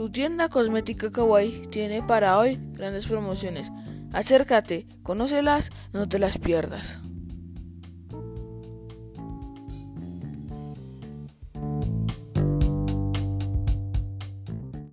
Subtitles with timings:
[0.00, 3.70] Tu tienda cosmética Kawaii tiene para hoy grandes promociones.
[4.14, 7.00] Acércate, conócelas, no te las pierdas.